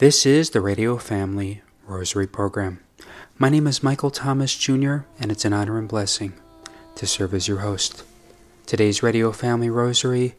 [0.00, 2.80] This is the Radio Family Rosary Program.
[3.36, 6.32] My name is Michael Thomas Jr., and it's an honor and blessing
[6.94, 8.02] to serve as your host.
[8.64, 10.36] Today's Radio Family Rosary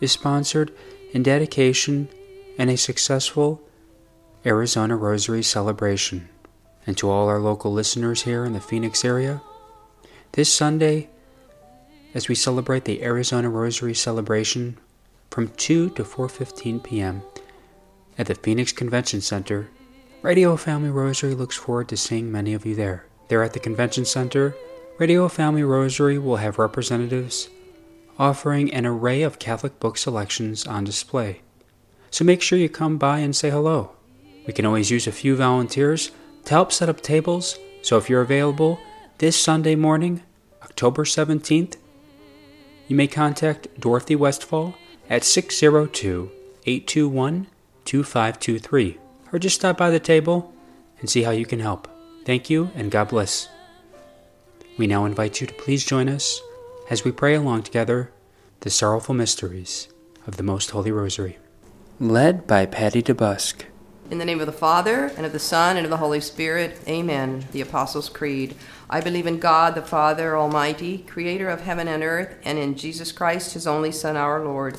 [0.00, 0.72] is sponsored
[1.12, 2.08] in dedication
[2.58, 3.62] and a successful
[4.44, 6.28] Arizona Rosary celebration.
[6.84, 9.40] And to all our local listeners here in the Phoenix area,
[10.32, 11.10] this Sunday,
[12.12, 14.78] as we celebrate the Arizona Rosary celebration
[15.30, 17.22] from 2 to 4:15 p.m.
[18.18, 19.68] at the Phoenix Convention Center,
[20.22, 23.06] Radio Family Rosary looks forward to seeing many of you there.
[23.28, 24.54] There at the Convention Center,
[24.98, 27.48] Radio Family Rosary will have representatives
[28.18, 31.42] offering an array of Catholic book selections on display.
[32.10, 33.92] So make sure you come by and say hello.
[34.46, 36.12] We can always use a few volunteers
[36.44, 38.80] to help set up tables, so if you're available
[39.18, 40.22] this Sunday morning,
[40.62, 41.76] October 17th,
[42.88, 44.74] you may contact Dorothy Westfall
[45.10, 46.30] at 602
[46.64, 47.48] 821
[47.86, 48.98] 2523
[49.32, 50.52] or just stop by the table
[51.00, 51.88] and see how you can help.
[52.24, 53.48] Thank you and God bless.
[54.76, 56.42] We now invite you to please join us
[56.90, 58.12] as we pray along together
[58.60, 59.88] the sorrowful mysteries
[60.26, 61.38] of the Most Holy Rosary.
[61.98, 63.62] Led by Patty DeBusk.
[64.10, 66.78] In the name of the Father, and of the Son, and of the Holy Spirit,
[66.86, 67.46] amen.
[67.50, 68.54] The Apostles' Creed.
[68.88, 73.10] I believe in God, the Father Almighty, creator of heaven and earth, and in Jesus
[73.10, 74.78] Christ, his only Son, our Lord,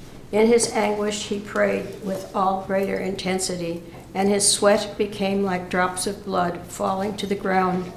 [0.31, 3.83] In his anguish, he prayed with all greater intensity,
[4.13, 7.91] and his sweat became like drops of blood falling to the ground.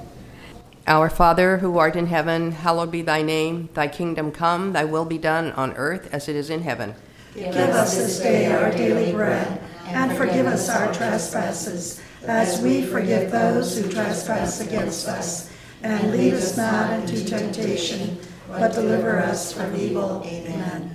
[0.85, 3.69] Our Father, who art in heaven, hallowed be thy name.
[3.73, 6.93] Thy kingdom come, thy will be done on earth as it is in heaven.
[7.33, 13.31] Give us this day our daily bread, and forgive us our trespasses, as we forgive
[13.31, 15.49] those who trespass against us.
[15.83, 18.17] And lead us not into temptation,
[18.47, 20.21] but deliver us from evil.
[20.25, 20.94] Amen.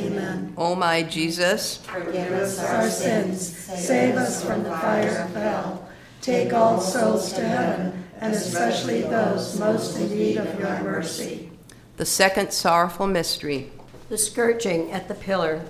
[0.57, 5.87] O my Jesus, Forgive us our sins, save us from the fire of hell.
[6.21, 11.49] Take all souls to heaven, and especially those most in need of your mercy.
[11.97, 13.71] the second sorrowful mystery.
[14.09, 15.61] The scourging at the pillar.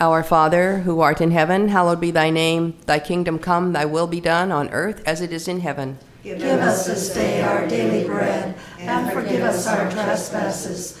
[0.00, 2.74] Our Father, who art in heaven, hallowed be thy name.
[2.86, 5.98] Thy kingdom come, thy will be done on earth as it is in heaven.
[6.24, 11.00] Give us this day our daily bread, and forgive us our trespasses,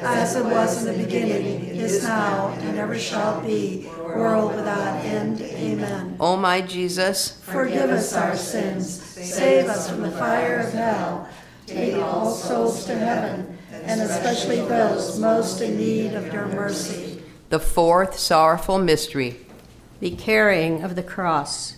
[0.00, 5.40] As it was in the beginning, is now, and ever shall be, world without end.
[5.40, 6.16] Amen.
[6.20, 11.28] O my Jesus, Forgive us our sins, save us from the fire of hell,
[11.66, 17.22] take all souls to heaven, and especially those most in need of your mercy.
[17.48, 19.40] the fourth sorrowful mystery.
[20.00, 21.77] The carrying of the cross.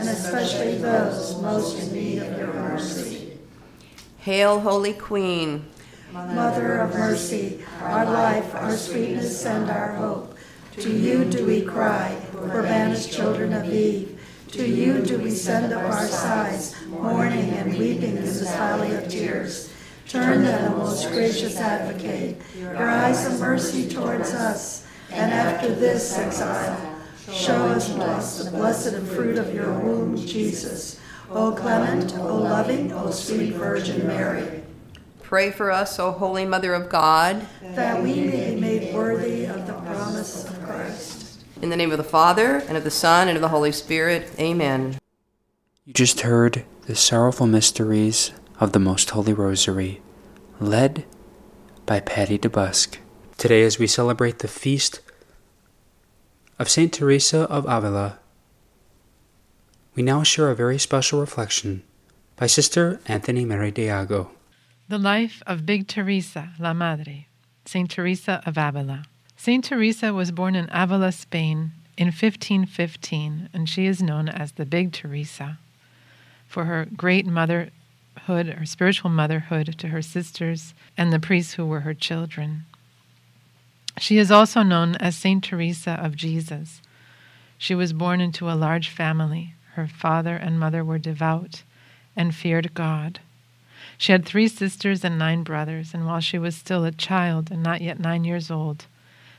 [0.00, 3.38] and especially those most in need of your mercy.
[4.18, 5.66] Hail, Holy Queen.
[6.12, 10.36] Mother of mercy, our life, our sweetness, and our hope.
[10.78, 14.18] To you do we cry, poor banished children of Eve.
[14.52, 19.06] To you do we send up our sighs, mourning and weeping in this valley of
[19.08, 19.70] tears.
[20.08, 26.18] Turn then, O most gracious advocate, your eyes of mercy towards us, and after this
[26.18, 26.89] exile,
[27.32, 31.00] show us to us the blessed fruit of your womb, Jesus.
[31.30, 34.62] O clement, O loving, O sweet Virgin Mary.
[35.22, 37.46] Pray for us, O Holy Mother of God.
[37.62, 41.44] that we may be made worthy of the promise of Christ.
[41.62, 44.28] In the name of the Father, and of the Son, and of the Holy Spirit.
[44.40, 44.98] Amen.
[45.84, 50.02] You just heard the sorrowful mysteries of the Most Holy Rosary,
[50.58, 51.04] led
[51.86, 52.96] by Patty DeBusk.
[53.38, 55.00] Today, as we celebrate the feast
[56.60, 58.18] of Saint Teresa of Avila,
[59.94, 61.82] we now share a very special reflection
[62.36, 64.28] by Sister Anthony Mary Diago.
[64.86, 67.26] The Life of Big Teresa, La Madre,
[67.64, 67.90] St.
[67.90, 69.04] Teresa of Avila.
[69.38, 69.64] St.
[69.64, 74.92] Teresa was born in Avila, Spain in 1515, and she is known as the Big
[74.92, 75.58] Teresa
[76.46, 77.72] for her great motherhood,
[78.28, 82.66] or spiritual motherhood to her sisters and the priests who were her children.
[84.00, 85.44] She is also known as St.
[85.44, 86.80] Teresa of Jesus.
[87.58, 89.52] She was born into a large family.
[89.74, 91.62] Her father and mother were devout
[92.16, 93.20] and feared God.
[93.98, 97.62] She had three sisters and nine brothers, and while she was still a child and
[97.62, 98.86] not yet nine years old,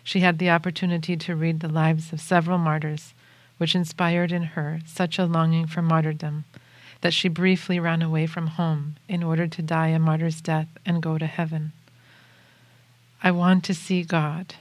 [0.04, 3.16] she had the opportunity to read the lives of several martyrs,
[3.58, 6.46] which inspired in her such a longing for martyrdom
[7.02, 11.02] that she briefly ran away from home in order to die a martyr's death and
[11.02, 11.72] go to heaven.
[13.24, 14.56] I want to see God,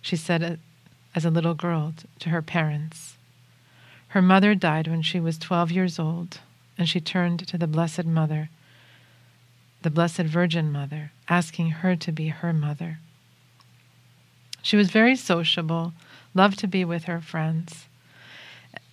[0.00, 0.56] she said uh,
[1.14, 3.16] as a little girl to her parents.
[4.08, 6.38] Her mother died when she was 12 years old,
[6.76, 8.50] and she turned to the Blessed Mother,
[9.82, 12.98] the Blessed Virgin Mother, asking her to be her mother.
[14.62, 15.92] She was very sociable,
[16.34, 17.86] loved to be with her friends,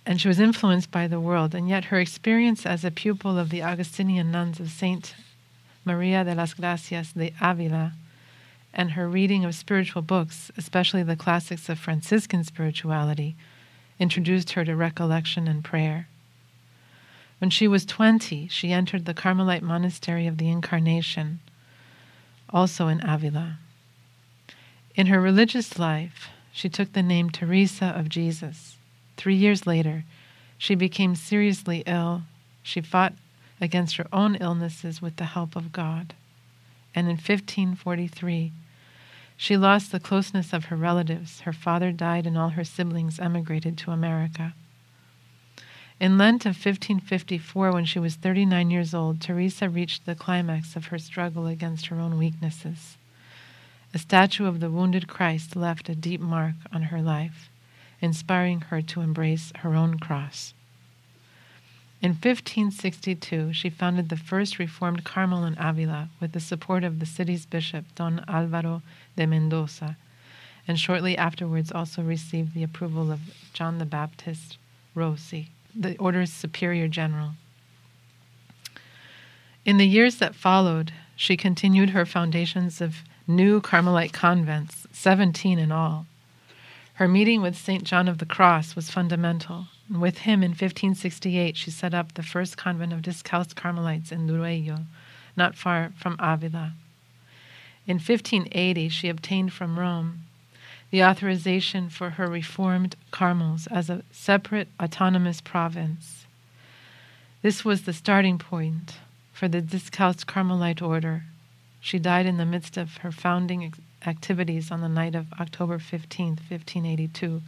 [0.04, 3.50] and she was influenced by the world, and yet her experience as a pupil of
[3.50, 5.14] the Augustinian nuns of Saint
[5.84, 7.92] Maria de las Gracias de Avila
[8.76, 13.34] and her reading of spiritual books, especially the classics of Franciscan spirituality,
[13.98, 16.08] introduced her to recollection and prayer.
[17.38, 21.40] When she was 20, she entered the Carmelite monastery of the Incarnation,
[22.50, 23.56] also in Avila.
[24.94, 28.76] In her religious life, she took the name Teresa of Jesus.
[29.16, 30.04] Three years later,
[30.58, 32.22] she became seriously ill.
[32.62, 33.14] She fought
[33.58, 36.14] against her own illnesses with the help of God.
[36.94, 38.52] And in 1543,
[39.36, 41.40] she lost the closeness of her relatives.
[41.40, 44.54] Her father died, and all her siblings emigrated to America.
[45.98, 50.86] In Lent of 1554, when she was 39 years old, Teresa reached the climax of
[50.86, 52.98] her struggle against her own weaknesses.
[53.94, 57.48] A statue of the wounded Christ left a deep mark on her life,
[58.00, 60.52] inspiring her to embrace her own cross.
[62.02, 67.06] In 1562, she founded the first Reformed Carmel in Avila with the support of the
[67.06, 68.82] city's bishop, Don Alvaro
[69.16, 69.96] de Mendoza,
[70.68, 73.20] and shortly afterwards also received the approval of
[73.52, 74.58] John the Baptist
[74.94, 77.32] Rossi the order's superior general.
[79.64, 85.72] In the years that followed, she continued her foundations of new Carmelite convents, 17 in
[85.72, 86.06] all.
[86.94, 87.84] Her meeting with St.
[87.84, 89.66] John of the Cross was fundamental.
[89.88, 94.84] With him in 1568, she set up the first convent of Discalced Carmelites in Duruelo,
[95.36, 96.72] not far from Avila.
[97.86, 100.22] In 1580, she obtained from Rome
[100.90, 106.26] the authorization for her reformed Carmels as a separate autonomous province.
[107.42, 108.96] This was the starting point
[109.32, 111.24] for the Discalced Carmelite order.
[111.80, 113.72] She died in the midst of her founding
[114.04, 117.42] activities on the night of October 15, 1582,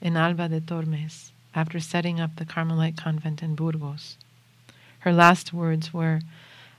[0.00, 4.18] in Alba de Tormes, after setting up the Carmelite convent in Burgos.
[5.00, 6.20] Her last words were,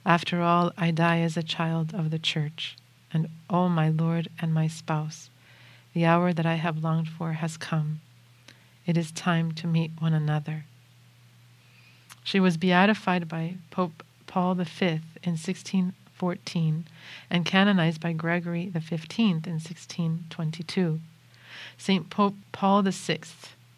[0.05, 2.77] After all, I die as a child of the Church,
[3.11, 5.29] and, O oh, my Lord and my spouse,
[5.93, 8.01] the hour that I have longed for has come.
[8.85, 10.65] It is time to meet one another.
[12.23, 16.85] She was beatified by Pope Paul V in 1614
[17.29, 20.99] and canonized by Gregory XV in 1622.
[21.77, 22.09] St.
[22.09, 23.19] Pope Paul VI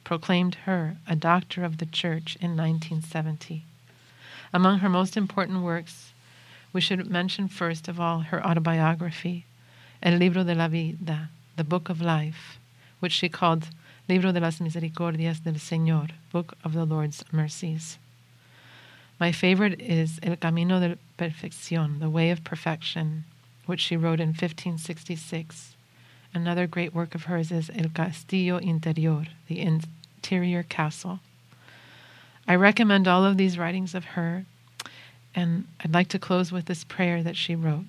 [0.10, 3.64] proclaimed her a doctor of the Church in 1970.
[4.52, 6.14] Among her most important works,
[6.74, 9.46] we should mention first of all her autobiography,
[10.02, 12.58] El Libro de la Vida, the Book of Life,
[13.00, 13.68] which she called
[14.08, 18.00] Libro de las Misericordias del Señor, Book of the Lord's Mercies.
[19.20, 23.26] My favorite is El Camino de Perfección, The Way of Perfection,
[23.68, 25.76] which she wrote in 1566.
[26.34, 29.60] Another great work of hers is El Castillo Interior, The
[30.20, 31.20] Interior Castle.
[32.48, 34.46] I recommend all of these writings of her,
[35.34, 37.86] and I'd like to close with this prayer that she wrote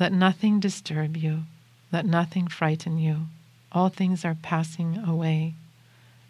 [0.00, 1.44] Let nothing disturb you
[1.94, 3.26] let nothing frighten you.
[3.70, 5.54] All things are passing away.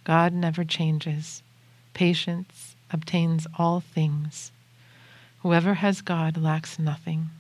[0.05, 1.43] God never changes.
[1.95, 4.53] Patience obtains all things.
[5.39, 7.31] Whoever has God lacks nothing.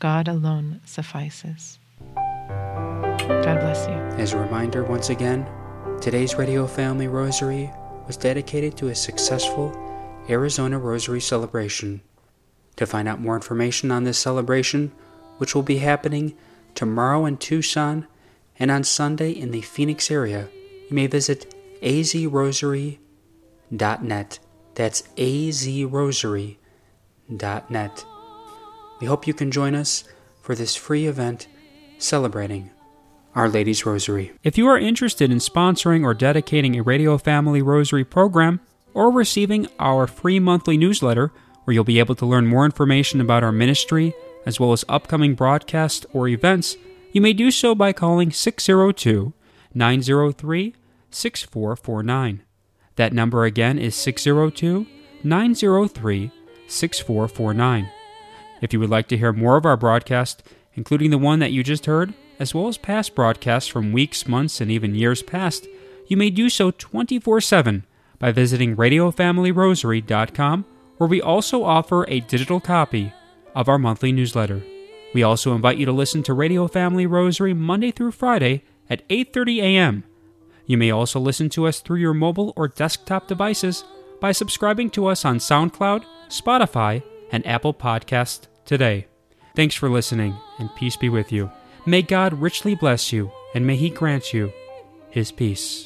[0.00, 1.78] God alone suffices.
[2.16, 3.94] God bless you.
[4.20, 5.46] As a reminder, once again,
[6.00, 7.70] today's Radio Family Rosary
[8.06, 9.72] was dedicated to a successful
[10.28, 12.00] Arizona Rosary celebration.
[12.76, 14.92] To find out more information on this celebration,
[15.38, 16.36] which will be happening
[16.74, 18.06] tomorrow in Tucson,
[18.58, 20.48] and on Sunday in the Phoenix area,
[20.88, 22.98] you may visit azrosary.net.
[24.74, 28.04] That's azrosary.net.
[29.00, 30.04] We hope you can join us
[30.40, 31.48] for this free event
[31.98, 32.70] celebrating
[33.34, 34.32] Our Lady's Rosary.
[34.44, 38.60] If you are interested in sponsoring or dedicating a Radio Family Rosary program,
[38.92, 41.32] or receiving our free monthly newsletter,
[41.64, 44.14] where you'll be able to learn more information about our ministry,
[44.46, 46.76] as well as upcoming broadcasts or events,
[47.12, 49.32] you may do so by calling 602
[49.74, 50.74] 903
[51.10, 52.42] 6449.
[52.96, 54.86] That number again is 602
[55.24, 56.30] 903
[56.68, 57.90] 6449.
[58.60, 60.42] If you would like to hear more of our broadcast,
[60.74, 64.60] including the one that you just heard, as well as past broadcasts from weeks, months,
[64.60, 65.66] and even years past,
[66.06, 67.84] you may do so 24 7
[68.18, 70.64] by visiting RadioFamilyRosary.com,
[70.98, 73.12] where we also offer a digital copy
[73.54, 74.62] of our monthly newsletter.
[75.14, 79.62] We also invite you to listen to Radio Family Rosary Monday through Friday at 8:30
[79.62, 80.04] a.m.
[80.66, 83.84] You may also listen to us through your mobile or desktop devices
[84.20, 89.06] by subscribing to us on SoundCloud, Spotify, and Apple Podcast today.
[89.54, 91.50] Thanks for listening, and peace be with you.
[91.86, 94.52] May God richly bless you, and may He grant you
[95.10, 95.82] His peace.